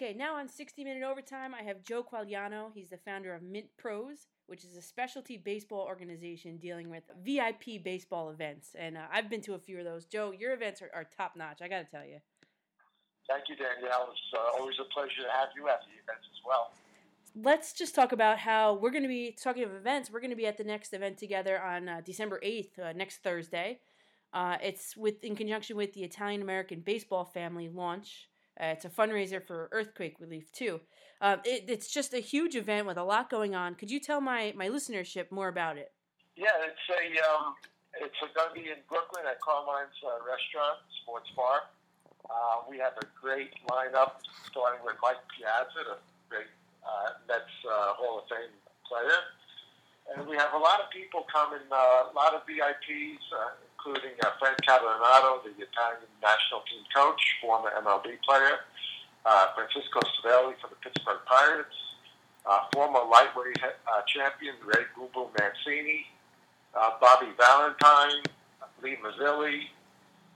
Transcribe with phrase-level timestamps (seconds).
[0.00, 2.70] Okay, now on 60 Minute Overtime, I have Joe Quagliano.
[2.72, 7.82] He's the founder of Mint Pros, which is a specialty baseball organization dealing with VIP
[7.82, 8.76] baseball events.
[8.78, 10.04] And uh, I've been to a few of those.
[10.04, 12.18] Joe, your events are, are top notch, I got to tell you.
[13.28, 14.10] Thank you, Danielle.
[14.12, 16.70] It's uh, always a pleasure to have you at the events as well.
[17.34, 20.12] Let's just talk about how we're going to be talking of events.
[20.12, 23.24] We're going to be at the next event together on uh, December 8th, uh, next
[23.24, 23.80] Thursday.
[24.32, 28.28] Uh, it's with in conjunction with the Italian American Baseball Family launch.
[28.60, 30.80] Uh, it's a fundraiser for earthquake relief too.
[31.20, 33.74] Uh, it, it's just a huge event with a lot going on.
[33.74, 35.92] Could you tell my, my listenership more about it?
[36.36, 37.54] Yeah, it's a um,
[37.98, 41.66] it's going to be in Brooklyn at Carmine's uh, Restaurant Sports Bar.
[42.30, 46.50] Uh, we have a great lineup, starting with Mike Piazza, the great
[46.86, 48.54] uh, Mets uh, Hall of Fame
[48.86, 49.18] player,
[50.14, 54.18] and we have a lot of people coming, uh, a lot of VIPs, uh, including
[54.24, 58.66] uh, Frank Catalanotto, the Italian national team coach, former MLB player,
[59.24, 61.76] uh, Francisco Cervelli from the Pittsburgh Pirates,
[62.44, 66.06] uh, former lightweight uh, champion Ray Google Mancini,
[66.74, 68.22] uh, Bobby Valentine,
[68.82, 69.68] Lee Mazzilli,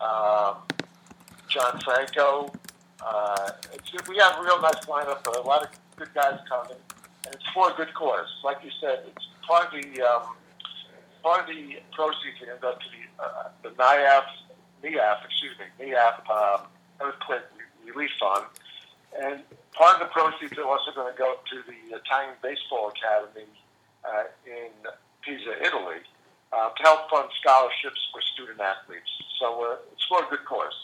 [0.00, 0.56] um,
[1.48, 2.52] John Franco.
[3.04, 3.52] Uh,
[4.08, 6.76] we have a real nice lineup, a lot of good guys coming,
[7.24, 8.26] and it's for a good cause.
[8.44, 10.34] Like you said, it's part the um,
[11.22, 14.24] part of the proceeds end up to the uh, the NIAF,
[14.82, 16.66] NIAF, excuse me, NIAF um,
[17.00, 17.42] earthquake
[17.84, 18.44] relief fund,
[19.20, 19.40] and
[19.72, 23.48] part of the proceeds are also going to go to the Italian Baseball Academy
[24.04, 24.70] uh, in
[25.22, 26.00] Pisa, Italy,
[26.52, 29.10] uh, to help fund scholarships for student athletes.
[29.38, 30.74] So uh, it's for a good cause.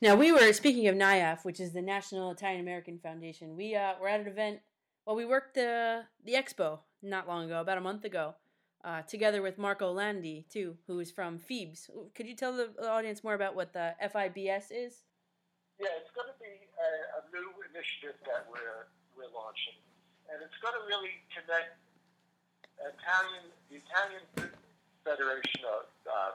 [0.00, 3.56] Now we were speaking of NIAF, which is the National Italian American Foundation.
[3.56, 4.60] We uh, were at an event.
[5.06, 8.34] Well, we worked the the expo not long ago, about a month ago,
[8.84, 11.88] uh, together with Marco Landi too, who is from FIBS.
[12.14, 15.02] Could you tell the audience more about what the FIBS is?
[15.80, 19.74] Yeah, it's going to be a, a new initiative that we're we're launching,
[20.30, 21.74] and it's going to really connect
[22.78, 24.22] Italian the Italian
[25.02, 26.32] Federation of uh,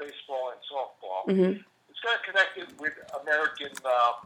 [0.00, 1.20] baseball and softball.
[1.28, 1.62] Mm-hmm.
[1.62, 4.24] It's going to connect it with American uh,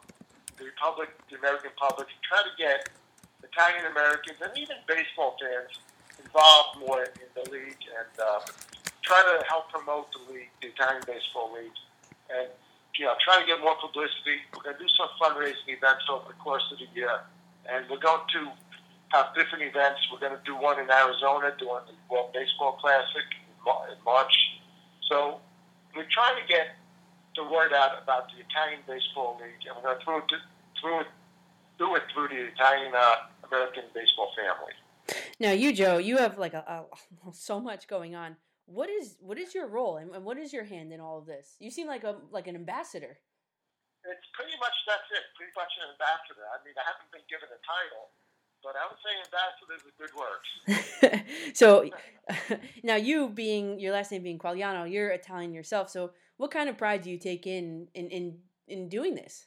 [0.57, 2.89] the public, the American public, and try to get
[3.43, 5.83] Italian Americans and even baseball fans
[6.35, 8.41] involved more in the league and uh,
[9.03, 11.79] try to help promote the league, the Italian Baseball League,
[12.31, 12.49] and
[12.99, 14.43] you know, try to get more publicity.
[14.55, 17.23] We're going to do some fundraising events over the course of the year,
[17.71, 18.51] and we're going to
[19.11, 20.03] have different events.
[20.11, 24.35] We're going to do one in Arizona, doing the World Baseball Classic in March.
[25.11, 25.39] So
[25.95, 26.75] we're trying to get
[27.35, 30.43] the word out about the Italian Baseball League, and we're going to through it,
[30.79, 31.11] through it,
[31.79, 34.75] do it through the Italian uh, American baseball family.
[35.41, 38.37] Now, you, Joe, you have like a, a, so much going on.
[38.67, 41.27] What is what is your role and, and what is your hand in all of
[41.27, 41.57] this?
[41.61, 43.19] You seem like a like an ambassador.
[44.05, 45.25] It's pretty much that's it.
[45.37, 46.49] Pretty much an ambassador.
[46.49, 48.09] I mean, I haven't been given a title,
[48.65, 50.43] but I would say ambassador is a good word.
[51.61, 51.91] so
[52.83, 55.91] now you being your last name being Quagliano, you're Italian yourself.
[55.91, 59.45] So what kind of pride do you take in in in, in doing this?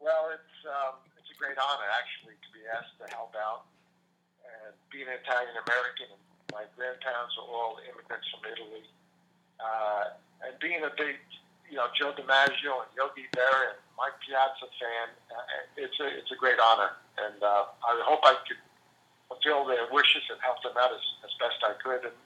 [0.00, 3.68] Well, it's um, it's a great honor actually to be asked to help out
[4.70, 6.14] and being Italian American.
[6.54, 8.86] My grandparents are all immigrants from Italy,
[9.58, 10.14] uh,
[10.46, 11.18] and being a big,
[11.70, 16.30] you know, Joe DiMaggio and Yogi Berra and Mike Piazza fan, uh, it's a it's
[16.34, 18.58] a great honor, and uh, I hope I could
[19.30, 22.02] fulfill their wishes and help them out as, as best I could.
[22.02, 22.16] And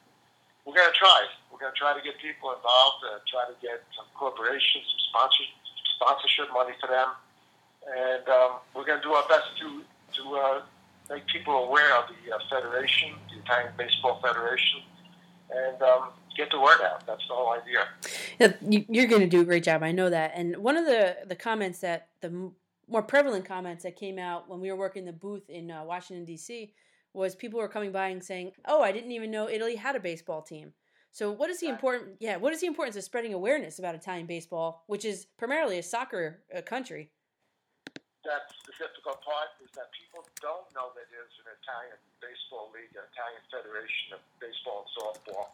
[0.64, 1.28] we're going to try.
[1.52, 5.02] We're going to try to get people involved, uh, try to get some corporations, some
[5.12, 5.44] sponsor,
[6.00, 7.12] sponsorship money for them,
[7.84, 9.84] and um, we're going to do our best to
[10.16, 10.58] to uh,
[11.10, 14.80] make people aware of the uh, federation, the Italian Baseball Federation,
[15.50, 17.06] and um, get the word out.
[17.06, 17.86] That's the whole idea.
[18.38, 19.82] Yeah, you're going to do a great job.
[19.82, 20.32] I know that.
[20.34, 22.50] And one of the the comments that the
[22.88, 26.24] more prevalent comments that came out when we were working the booth in uh, Washington
[26.24, 26.72] D.C.
[27.12, 30.00] was people were coming by and saying, "Oh, I didn't even know Italy had a
[30.00, 30.72] baseball team."
[31.12, 32.16] So, what is the important?
[32.18, 35.82] Yeah, what is the importance of spreading awareness about Italian baseball, which is primarily a
[35.82, 37.10] soccer uh, country?
[38.24, 42.88] That's the difficult part is that people don't know that there's an Italian baseball league,
[42.96, 45.52] an Italian federation of baseball and softball.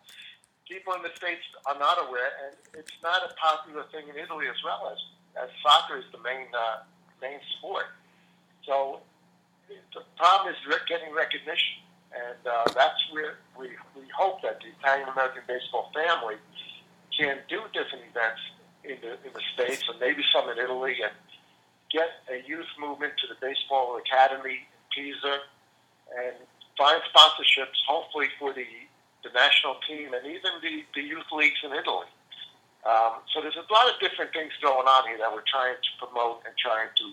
[0.71, 4.47] People in the states are not aware, and it's not a popular thing in Italy
[4.47, 5.03] as well as
[5.35, 6.87] as soccer is the main uh,
[7.19, 7.91] main sport.
[8.63, 9.03] So
[9.67, 11.83] the problem is getting recognition,
[12.15, 16.39] and uh, that's where we we hope that the Italian American baseball family
[17.19, 18.43] can do different events
[18.87, 21.15] in the in the states, and maybe some in Italy, and
[21.93, 25.43] get a youth movement to the Baseball Academy in Pisa
[26.17, 26.37] and
[26.79, 28.67] find sponsorships, hopefully for the,
[29.23, 32.09] the national team and even the, the youth leagues in Italy.
[32.89, 35.91] Um, so there's a lot of different things going on here that we're trying to
[36.01, 37.07] promote and trying to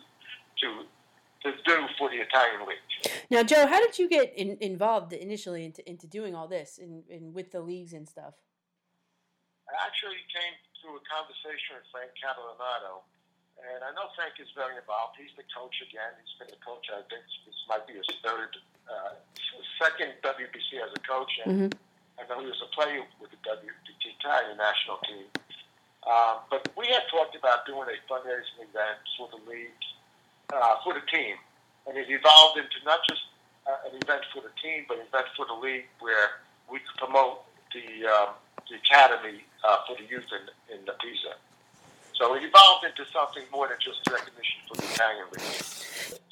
[0.64, 0.88] to
[1.44, 3.14] to do for the Italian League.
[3.30, 7.04] Now, Joe, how did you get in, involved initially into into doing all this and
[7.10, 8.34] in, in, with the leagues and stuff?
[9.68, 13.04] I actually came through a conversation with Frank Catalanotto,
[13.62, 15.18] and I know Frank is very involved.
[15.18, 16.14] He's the coach again.
[16.22, 16.88] He's been the coach.
[16.94, 18.54] I think this might be his third,
[18.86, 19.18] uh,
[19.82, 22.22] second WBC as a coach, and mm-hmm.
[22.22, 25.28] I know he was a player with the WBC Italian national team.
[26.08, 29.84] Um, but we had talked about doing a fundraising event for the league,
[30.54, 31.36] uh, for the team,
[31.86, 33.22] and it evolved into not just
[33.68, 36.40] uh, an event for the team, but an event for the league where
[36.72, 37.44] we could promote
[37.74, 38.30] the um,
[38.70, 41.36] the academy uh, for the youth in, in the Pisa.
[42.18, 45.62] So it evolved into something more than just recognition for the Italian league,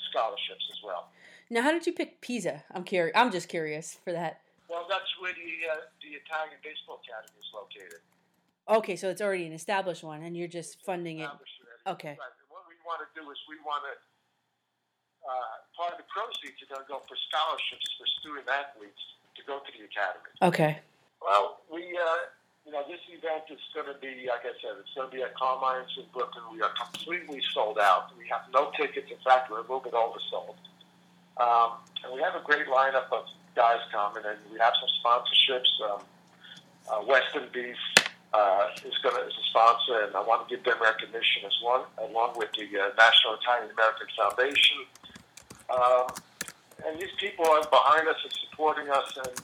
[0.10, 1.10] scholarships as well.
[1.50, 2.64] Now, how did you pick Pisa?
[2.74, 3.14] I'm curious.
[3.16, 4.42] I'm just curious for that.
[4.68, 8.02] Well, that's where the uh, the Italian Baseball Academy is located.
[8.66, 11.30] Okay, so it's already an established one, and you're just funding it.
[11.86, 12.18] Okay.
[12.18, 12.34] Right.
[12.50, 13.94] What we want to do is we want to
[15.26, 19.02] uh, part of the proceeds are going to go for scholarships for student athletes
[19.38, 20.30] to go to the academy.
[20.42, 20.82] Okay.
[21.22, 22.30] Well, we, uh,
[22.66, 25.22] you know, this event is going to be, like I said, it's going to be
[25.22, 26.44] at Carmine's in Brooklyn.
[26.52, 28.10] We are completely sold out.
[28.18, 29.12] We have no tickets.
[29.12, 30.58] In fact, we're a little bit oversold.
[31.38, 33.26] Um, and we have a great lineup of
[33.56, 35.70] guys coming, and we have some sponsorships.
[35.86, 36.02] Um,
[36.90, 37.78] uh, Western Beef,
[38.34, 41.54] uh, is going to is a sponsor, and I want to give them recognition as
[41.62, 44.78] one, along with the uh, National Italian American Foundation.
[45.70, 46.08] Um,
[46.86, 49.42] and these people are behind us and supporting us, and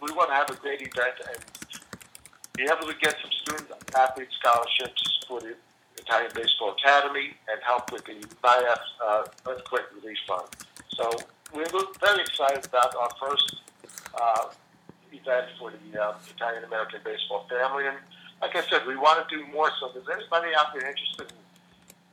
[0.00, 1.49] we want to have a great event and
[2.56, 5.54] be able to get some student athlete scholarships for the
[5.98, 10.48] Italian Baseball Academy and help with the NIAF uh, Earthquake Relief Fund.
[10.88, 11.10] So
[11.54, 11.64] we're
[12.00, 13.56] very excited about our first
[14.20, 14.46] uh,
[15.12, 17.86] event for the uh, Italian American baseball family.
[17.86, 17.96] And
[18.42, 19.70] like I said, we want to do more.
[19.80, 21.38] So if there's anybody out there interested in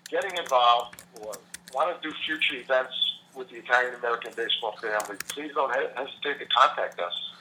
[0.10, 1.34] getting involved or
[1.74, 2.94] want to do future events
[3.36, 7.32] with the Italian American baseball family, please don't hesitate to contact us.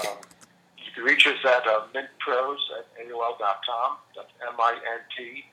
[0.00, 0.16] Um,
[0.98, 3.98] you reach us at uh, mintpros at AOL.com.
[4.16, 5.46] That's M-I-N-T-P-R-O-S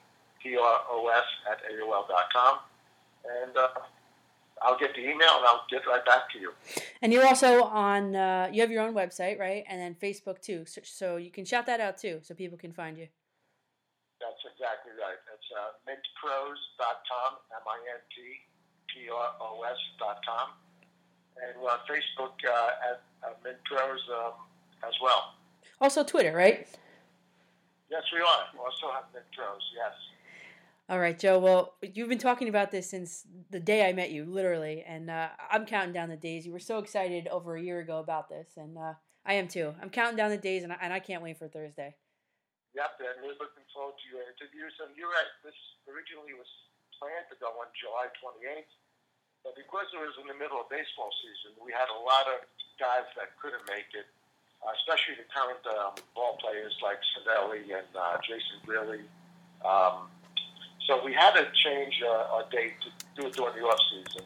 [1.52, 2.58] at AOL.com.
[3.26, 3.68] And uh,
[4.64, 6.52] I'll get the email and I'll get right back to you.
[7.04, 9.64] And you're also on, uh, you have your own website, right?
[9.70, 10.66] And then Facebook too.
[10.66, 13.08] So, so, you can shout that out too so people can find you.
[14.20, 15.22] That's exactly right.
[15.30, 18.42] It's uh, mintpros.com, M I N T
[18.90, 20.50] P R O S.com.
[21.38, 24.34] And we're on Facebook uh, at uh, Mintpros um,
[24.84, 25.36] as well.
[25.80, 26.68] Also Twitter, right?
[27.90, 28.44] Yes, we are.
[28.54, 29.94] We also have Mintpros, yes.
[30.88, 31.40] All right, Joe.
[31.40, 35.30] Well, you've been talking about this since the day I met you, literally, and uh,
[35.50, 36.46] I'm counting down the days.
[36.46, 38.94] You were so excited over a year ago about this, and uh,
[39.26, 39.74] I am too.
[39.82, 41.98] I'm counting down the days, and I, and I can't wait for Thursday.
[42.78, 44.78] Yep, and we're looking forward to your interviews.
[44.84, 45.32] And you're right.
[45.42, 45.58] This
[45.90, 46.50] originally was
[47.02, 48.70] planned to go on July 28th,
[49.42, 52.46] but because it was in the middle of baseball season, we had a lot of
[52.78, 54.06] guys that couldn't make it,
[54.66, 59.06] uh, especially the current um, ball players like Cervelli and uh, Jason Grilli.
[59.62, 60.10] Um,
[60.88, 62.90] so we had to change uh, our date to
[63.22, 64.26] do it during the off season,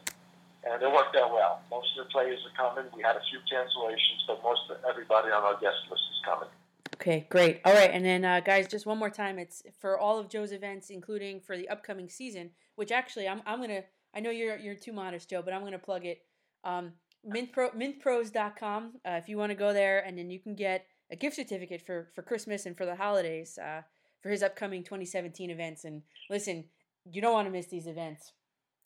[0.64, 1.60] and it worked out well.
[1.70, 2.90] Most of the players are coming.
[2.96, 6.48] We had a few cancellations, but most of everybody on our guest list is coming.
[6.96, 7.60] Okay, great.
[7.64, 9.38] All right, and then uh, guys, just one more time.
[9.38, 12.50] It's for all of Joe's events, including for the upcoming season.
[12.76, 13.84] Which actually, I'm I'm gonna.
[14.14, 16.22] I know you're you're too modest, Joe, but I'm gonna plug it.
[16.64, 16.92] Um,
[17.26, 18.92] Mintpro, mintpros.com.
[19.06, 21.82] Uh, if you want to go there, and then you can get a gift certificate
[21.84, 23.58] for for Christmas and for the holidays.
[23.58, 23.82] Uh,
[24.22, 25.84] for his upcoming 2017 events.
[25.84, 26.64] And listen,
[27.04, 28.32] you don't want to miss these events.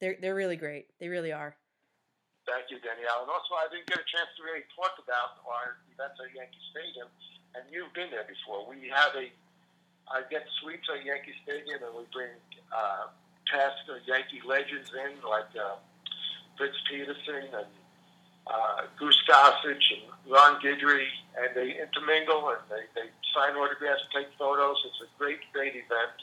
[0.01, 0.87] They're they're really great.
[0.99, 1.57] They really are.
[2.47, 3.25] Thank you, Danielle.
[3.25, 6.65] And also, I didn't get a chance to really talk about our events at Yankee
[6.77, 7.09] Stadium,
[7.57, 8.69] and you've been there before.
[8.69, 9.33] We have a,
[10.13, 12.37] I get suites at Yankee Stadium, and we bring
[12.69, 13.17] uh,
[13.49, 15.81] past Yankee legends in, like uh,
[16.61, 17.73] Fritz Peterson and
[18.47, 21.07] uh, Goose Gossage and Ron Guidry,
[21.39, 24.77] and they intermingle and they, they sign autographs, take photos.
[24.87, 26.17] It's a great, great event.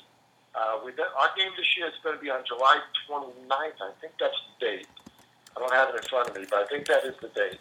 [0.53, 3.79] Uh, we our game this year is going to be on July 29th.
[3.79, 4.87] I think that's the date.
[5.55, 7.59] I don't have it in front of me, but I think that is the date.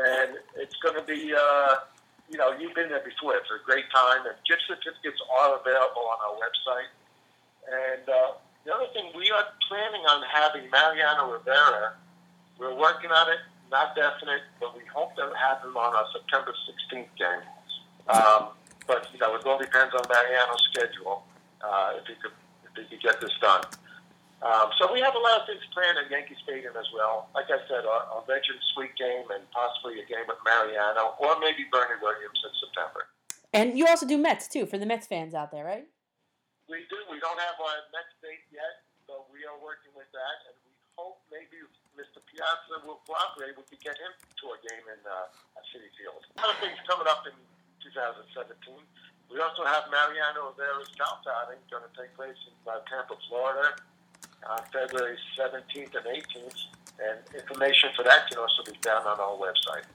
[0.00, 1.84] And it's going to be, uh,
[2.28, 3.36] you know, you've been there before.
[3.36, 6.90] It's a great time, and gift certificates are available on our website.
[7.68, 11.94] And uh, the other thing, we are planning on having Mariano Rivera.
[12.58, 13.40] We're working on it
[13.74, 17.42] not definite, but we hope to have him on our September 16th game.
[18.06, 18.54] Um,
[18.86, 21.26] but you know, it all depends on Mariano's schedule
[21.58, 22.30] uh, if he could
[22.62, 23.66] if he could get this done.
[24.44, 27.32] Um, so we have a lot of things planned at Yankee Stadium as well.
[27.34, 31.40] Like I said, our, our Legend Suite game and possibly a game with Mariano or
[31.40, 33.08] maybe Bernie Williams in September.
[33.56, 35.88] And you also do Mets too for the Mets fans out there, right?
[36.68, 36.98] We do.
[37.08, 40.76] We don't have our Mets date yet, but we are working with that, and we
[40.94, 41.64] hope maybe
[42.44, 43.56] Piazza will cooperate.
[43.56, 45.32] We could get him to a game in uh,
[45.72, 46.20] Citi Field.
[46.36, 47.32] Other things coming up in
[47.80, 48.52] 2017.
[49.32, 53.72] We also have Mariano Rivera's golf outing going to take place in uh, Tampa, Florida,
[54.44, 56.60] on February 17th and 18th.
[57.00, 59.88] And information for that can also be found on our website.